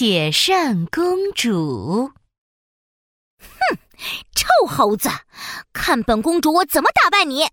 [0.00, 2.12] 铁扇公主。
[3.36, 3.78] 哼，
[4.32, 5.08] 臭猴子，
[5.72, 7.48] 看本公主我怎么打败你！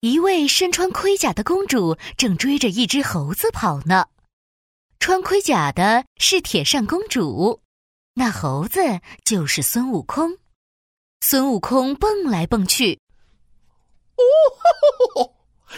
[0.00, 4.06] 一位身穿盔甲的公主正追着一只猴子跑呢。
[5.00, 7.60] 穿盔甲的是铁扇公主，
[8.14, 8.80] 那猴子
[9.22, 10.38] 就是孙悟空。
[11.20, 12.98] 孙悟空蹦来蹦去。
[14.16, 15.34] 哦，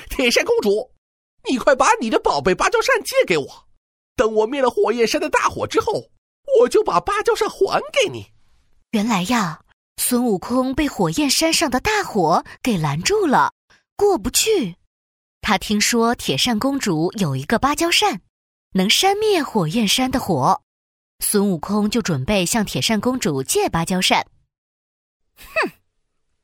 [0.09, 0.93] 铁扇公主，
[1.51, 3.69] 你快把你的宝贝芭蕉扇借给我，
[4.17, 6.11] 等我灭了火焰山的大火之后，
[6.61, 8.27] 我就把芭蕉扇还给你。
[8.91, 9.63] 原来呀，
[9.97, 13.53] 孙悟空被火焰山上的大火给拦住了，
[13.97, 14.77] 过不去。
[15.41, 18.21] 他听说铁扇公主有一个芭蕉扇。
[18.75, 20.63] 能扇灭火焰山的火，
[21.19, 24.27] 孙悟空就准备向铁扇公主借芭蕉扇。
[25.37, 25.73] 哼，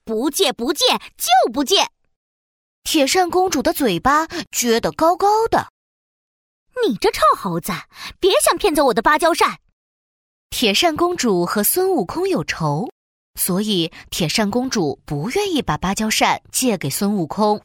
[0.05, 0.85] 不借不借
[1.17, 1.89] 就不借！
[2.85, 5.69] 铁扇公主的嘴巴撅得高高的。
[6.87, 7.73] 你这臭猴子，
[8.21, 9.59] 别想骗走我的芭蕉扇！
[10.51, 12.91] 铁扇公主和孙悟空有仇，
[13.35, 17.63] 所以铁扇公主不愿意把芭蕉扇借给孙悟空。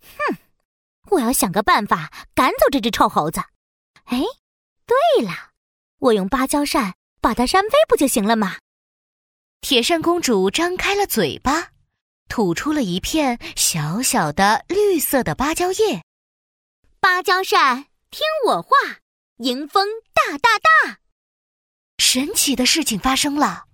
[0.00, 0.36] 哼，
[1.10, 3.40] 我要想个办法赶走这只臭猴子。
[4.04, 4.20] 哎，
[4.86, 5.50] 对了，
[5.98, 8.58] 我用芭蕉扇把它扇飞不就行了吗？
[9.60, 11.70] 铁扇公主张开了嘴巴，
[12.28, 16.02] 吐出了一片小小的绿色的芭蕉叶。
[17.00, 18.68] 芭蕉扇，听我话，
[19.38, 20.98] 迎风大大大！
[21.96, 23.64] 神奇的事情发生了，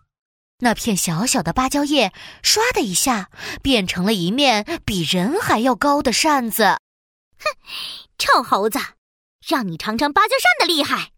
[0.59, 3.33] 那片小小的芭蕉叶唰的一下
[3.65, 6.79] 变成了一面比人还要高的扇子。
[7.37, 7.45] 哼，
[8.17, 8.79] 臭猴子！
[9.45, 11.11] 让你尝尝芭蕉扇的厉害！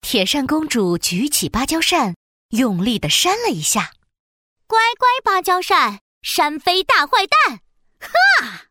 [0.00, 2.14] 铁扇公主举起芭蕉扇，
[2.50, 3.94] 用力的扇了一下。
[4.68, 7.62] 乖乖，芭蕉扇，扇飞大坏蛋！
[7.98, 8.66] 哈！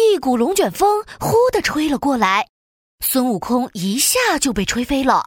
[0.00, 2.48] 一股龙卷风呼的吹了过来，
[3.04, 5.14] 孙悟空一下就被吹飞了。
[5.14, 5.22] 啊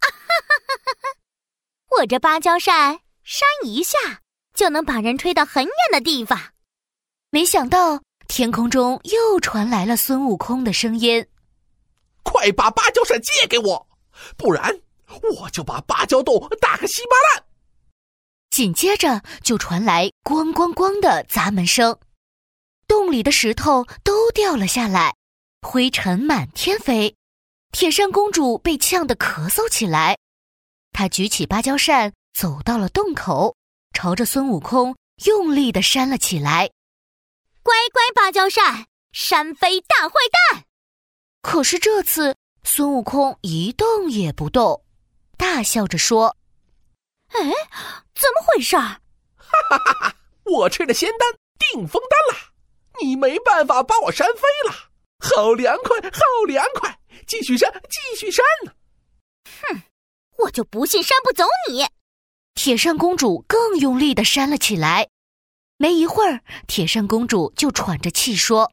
[0.00, 1.98] 哈哈哈哈哈！
[1.98, 3.96] 我这芭蕉扇扇一下
[4.54, 6.38] 就能把人吹到很远的地方。
[7.30, 11.26] 没想到天空中又传来了孙悟空的声音。
[12.22, 13.88] 快把芭蕉扇借给我，
[14.36, 14.80] 不然
[15.40, 17.44] 我就把芭蕉洞打个稀巴烂。
[18.50, 21.98] 紧接着就传来“咣咣咣”的砸门声，
[22.86, 25.14] 洞里的石头都掉了下来，
[25.62, 27.16] 灰尘满天飞。
[27.72, 30.18] 铁扇公主被呛得咳嗽起来，
[30.92, 33.56] 她举起芭蕉扇走到了洞口，
[33.92, 36.70] 朝着孙悟空用力的扇了起来。
[37.62, 40.14] 乖乖，芭蕉扇，扇飞大坏
[40.52, 40.64] 蛋！
[41.42, 44.84] 可是这次，孙悟空一动也不动，
[45.36, 46.36] 大笑着说
[47.28, 47.40] ：“哎，
[48.14, 48.76] 怎么回事？
[48.76, 48.98] 哈
[49.68, 50.16] 哈哈哈！
[50.44, 52.52] 我吃了仙丹定风丹了，
[53.00, 56.98] 你没办法把我扇飞了，好凉快，好凉快！
[57.26, 58.72] 继续扇，继续扇呢！
[59.62, 59.82] 哼，
[60.38, 61.86] 我就不信扇不走你！”
[62.54, 65.08] 铁扇公主更用力的扇了起来，
[65.76, 68.70] 没一会儿，铁扇公主就喘着气说：“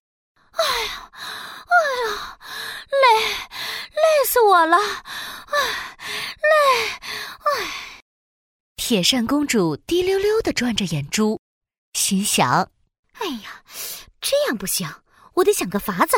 [0.51, 1.75] 哎呀，哎
[2.09, 2.37] 呀！”
[2.93, 4.77] 累，累死我了！
[4.77, 5.97] 哎，
[6.37, 8.01] 累，哎。
[8.75, 11.39] 铁扇公主滴溜溜的转着眼珠，
[11.93, 12.69] 心想
[13.13, 13.63] ：“哎呀，
[14.21, 14.87] 这样不行，
[15.35, 16.17] 我得想个法子。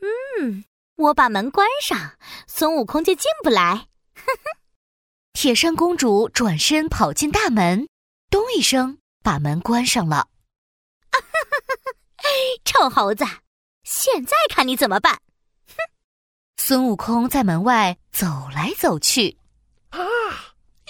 [0.00, 0.64] 嗯，
[0.96, 4.58] 我把门关上，孙悟空就进不来。”哼哼。
[5.32, 7.88] 铁扇公主转身跑进大门，
[8.30, 10.28] 咚一声把门关上了。
[11.10, 12.26] 哈哈哈哈！
[12.64, 13.24] 臭猴子，
[13.82, 15.20] 现在看你怎么办！
[15.66, 15.76] 哼
[16.56, 19.38] 孙悟空在门外走来走去，
[19.88, 19.98] 啊，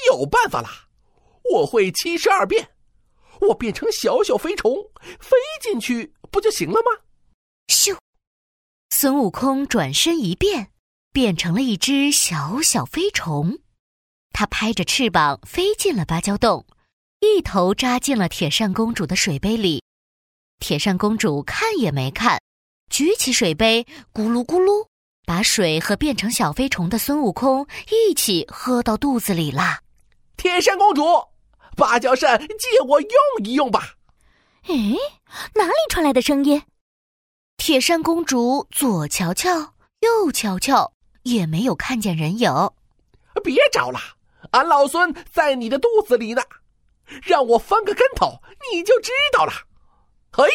[0.07, 0.69] 有办法了！
[1.53, 2.75] 我会七十二变，
[3.49, 4.73] 我变成小小飞虫
[5.21, 7.03] 飞进去不就行了吗？
[7.69, 7.97] 咻！
[8.91, 10.71] 孙悟空转身一变，
[11.13, 13.59] 变成了一只小小飞虫，
[14.33, 16.67] 他拍着翅膀飞进了芭蕉洞，
[17.21, 19.83] 一头扎进了铁扇公主的水杯里。
[20.61, 22.41] 铁扇公主看也没看，
[22.91, 24.87] 举起水杯，咕噜咕噜。
[25.25, 29.81] 把水和变成小飞虫的孙悟空一起喝到肚子里啦！
[30.37, 31.03] 铁扇公主，
[31.77, 33.11] 芭蕉扇借我用
[33.45, 33.95] 一用吧。
[34.65, 34.75] 哎，
[35.55, 36.63] 哪里传来的声音？
[37.57, 40.93] 铁扇公主左瞧瞧，右瞧瞧，
[41.23, 42.51] 也没有看见人影。
[43.43, 43.99] 别找了，
[44.51, 46.43] 俺老孙在你的肚子里呢，
[47.23, 48.41] 让我翻个跟头，
[48.71, 49.53] 你就知道了。
[50.33, 50.49] 嘿，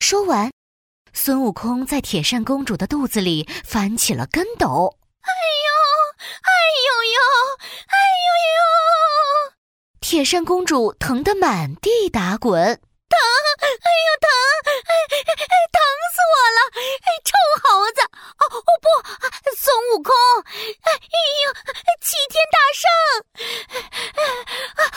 [0.00, 0.50] 说完。
[1.12, 5.70] 孙悟空在铁扇公主的肚子里翻起了跟斗，哎呦，
[6.42, 6.50] 哎
[6.86, 7.18] 呦呦，
[7.86, 7.94] 哎
[8.26, 9.43] 呦呦！
[10.04, 14.28] 铁扇公主疼得满地打滚，疼，哎呦疼，
[14.68, 14.70] 哎
[15.32, 15.80] 哎疼
[16.12, 16.60] 死我了！
[17.00, 18.02] 哎，臭猴子！
[18.04, 18.86] 哦哦不，
[19.56, 20.12] 孙悟空！
[20.82, 21.54] 哎呦，
[22.02, 22.84] 齐天大圣！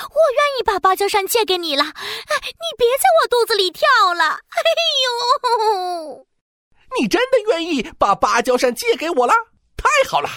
[0.09, 1.91] 我愿意把芭蕉扇借给你了，你
[2.77, 4.25] 别在我肚子里跳了！
[4.25, 4.59] 哎
[5.63, 6.27] 呦，
[6.99, 9.33] 你真的愿意把芭蕉扇借给我了？
[9.77, 10.29] 太好了，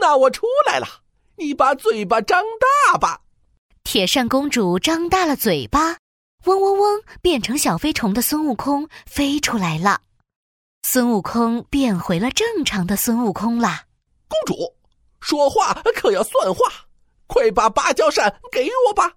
[0.00, 0.88] 那我出来了，
[1.36, 3.20] 你把嘴巴张大吧。
[3.90, 5.96] 铁扇公主张大了嘴巴，
[6.44, 10.02] 嗡嗡嗡，变成小飞虫的孙悟空飞出来了。
[10.82, 13.86] 孙悟空变回了正常的孙悟空啦。
[14.28, 14.76] 公主，
[15.20, 16.60] 说话可要算话，
[17.26, 19.14] 快把芭蕉扇给我吧。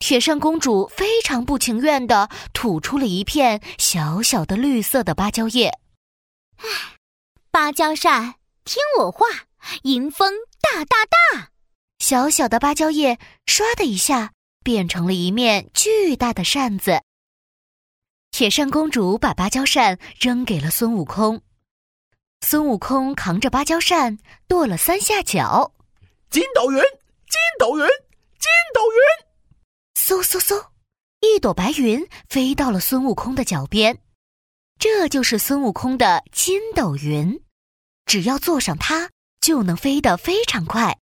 [0.00, 5.68] 铁扇公主非常不情愿的吐出了一片小小的绿色的芭蕉叶。
[6.56, 6.66] 唉，
[7.52, 9.26] 芭蕉扇，听我话，
[9.84, 11.53] 迎风大大大。
[12.04, 17.00] 小小的芭蕉叶唰的一下变成了一面巨大的扇子。
[18.30, 21.40] 铁扇公主把芭蕉扇扔给了孙悟空，
[22.42, 25.72] 孙悟空扛着芭蕉扇跺了三下脚，
[26.28, 29.00] 筋斗云，筋斗云，筋斗云，
[29.94, 30.66] 嗖嗖嗖，
[31.20, 33.98] 一朵白云飞到了孙悟空的脚边，
[34.78, 37.40] 这就是孙悟空的筋斗云，
[38.04, 39.08] 只要坐上它
[39.40, 40.98] 就能飞得非常快。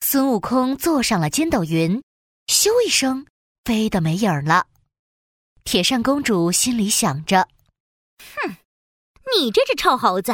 [0.00, 2.02] 孙悟空坐上了筋斗云，
[2.46, 3.26] 咻一声，
[3.64, 4.66] 飞得没影儿了。
[5.62, 7.46] 铁扇公主心里想着
[8.18, 8.56] ：“哼，
[9.36, 10.32] 你这只臭猴子，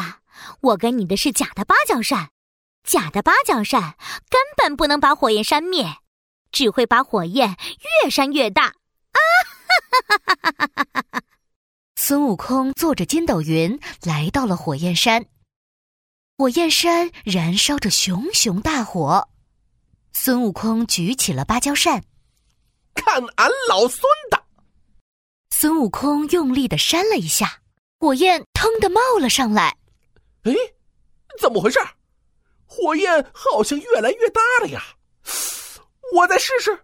[0.60, 2.30] 我给你的是假的芭蕉扇，
[2.84, 3.96] 假的芭蕉扇
[4.30, 5.84] 根本不能把火焰扇灭，
[6.52, 7.56] 只会把火焰
[8.02, 8.66] 越扇越大。”
[9.12, 11.22] 啊哈哈哈哈哈哈！
[11.96, 15.26] 孙悟空坐着筋斗云来到了火焰山，
[16.38, 19.28] 火焰山燃烧着熊熊大火。
[20.18, 22.02] 孙悟空举起了芭蕉扇，
[22.94, 24.42] 看俺老孙的！
[25.50, 27.60] 孙悟空用力的扇了一下，
[28.00, 29.76] 火焰腾的冒了上来。
[30.44, 30.54] 哎，
[31.38, 31.78] 怎么回事？
[32.64, 34.82] 火焰好像越来越大了呀！
[36.14, 36.76] 我再试试。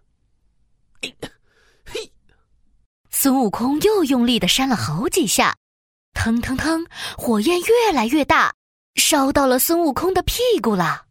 [1.83, 2.13] 嘿，
[3.09, 5.57] 孙悟空又用力的扇了好几下，
[6.13, 6.85] 腾腾腾，
[7.17, 8.53] 火焰越来越大，
[8.95, 11.07] 烧到了孙悟空的屁股了。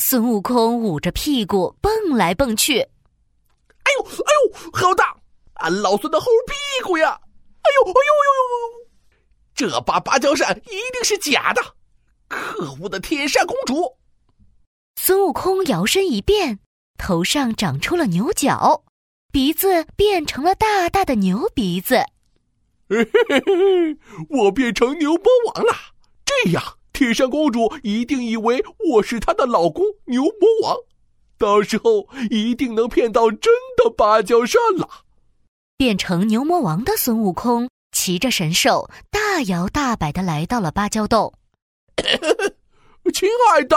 [0.00, 2.80] 孙悟空捂着屁股蹦来蹦去。
[2.80, 5.16] 哎呦，哎呦，好大！
[5.54, 7.08] 俺老孙的猴屁股呀！
[7.62, 8.88] 哎呦，哎呦呦呦呦！
[9.56, 11.60] 这把芭蕉扇一定是假的！
[12.28, 13.98] 可恶的铁扇公主！
[14.94, 16.60] 孙悟空摇身一变，
[16.96, 18.84] 头上长出了牛角，
[19.32, 21.96] 鼻子变成了大大的牛鼻子。
[22.88, 23.98] 嘿嘿嘿，
[24.30, 25.74] 我变成牛魔王了！
[26.24, 28.60] 这样，铁扇公主一定以为
[28.90, 30.76] 我是她的老公牛魔王，
[31.38, 35.04] 到时候一定能骗到真的芭蕉扇了。
[35.76, 41.32] 变成牛魔王的孙悟空骑着神兽，大摇大摆的来到了芭蕉洞。
[43.14, 43.76] 亲爱的，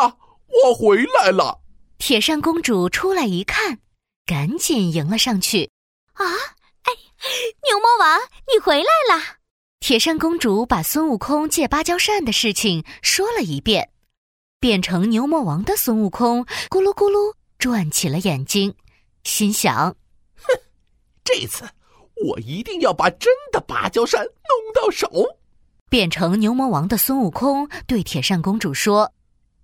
[0.66, 1.60] 我回来了。
[2.00, 3.78] 铁扇公主出来一看，
[4.26, 5.70] 赶紧迎了上去。
[6.14, 6.92] 啊，哎，
[7.70, 8.20] 牛魔王，
[8.52, 9.41] 你回来了！
[9.82, 13.90] 铁扇公主把孙悟空借芭蕉扇的事情说了一遍。
[14.60, 18.76] 变成牛魔王的孙悟空咕噜咕噜转起了眼睛，
[19.24, 19.96] 心想：
[20.36, 20.54] 哼，
[21.24, 21.68] 这次。
[22.28, 25.10] 我一定要把真的芭蕉扇弄到手。
[25.90, 29.12] 变成牛魔王的孙悟空对铁扇公主说：“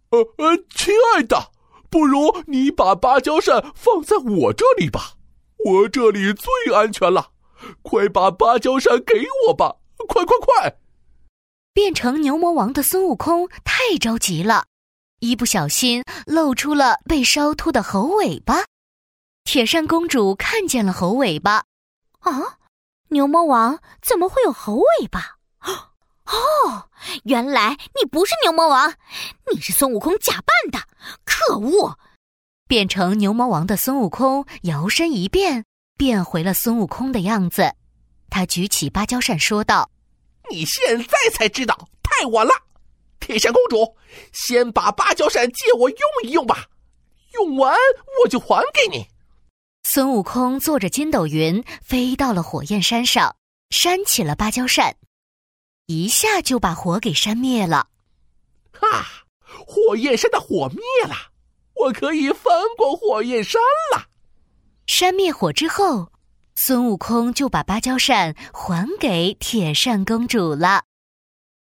[0.09, 1.51] 呃呃，亲爱的，
[1.91, 5.13] 不如你把芭蕉扇放在我这里吧，
[5.63, 7.33] 我这里最安全了。
[7.83, 9.75] 快把芭蕉扇给我吧，
[10.07, 10.77] 快快快！”
[11.73, 14.65] 变成牛魔王的孙悟空太着急了，
[15.19, 18.65] 一不小心露出了被烧秃的猴尾巴。
[19.43, 21.63] 铁扇公主看见了猴尾巴。
[22.19, 22.57] 啊，
[23.09, 25.37] 牛魔王怎么会有猴尾巴？
[26.25, 26.89] 哦，
[27.23, 28.95] 原来你不是牛魔王，
[29.53, 30.87] 你是孙悟空假扮的！
[31.23, 31.97] 可恶！
[32.67, 35.63] 变成牛魔王的孙悟空摇身一变，
[35.95, 37.75] 变回了孙悟空的样子。
[38.29, 39.89] 他举起芭蕉扇说道
[40.51, 42.51] ：“你现在才知道，太晚了！
[43.19, 43.95] 铁扇公主，
[44.33, 46.65] 先把芭蕉扇借我用一用吧，
[47.33, 47.77] 用完
[48.23, 49.07] 我就还给你。”
[49.83, 53.35] 孙悟空坐着筋斗云飞到了火焰山上，
[53.69, 54.95] 扇起了芭蕉扇，
[55.85, 57.87] 一下就把火给扇灭了。
[58.71, 59.05] 哈！
[59.39, 61.15] 火焰山的火灭了，
[61.73, 63.61] 我可以翻过火焰山
[63.95, 64.07] 了。
[64.85, 66.11] 扇灭火之后，
[66.59, 70.85] 孙悟空就把芭蕉扇还给铁扇公主了。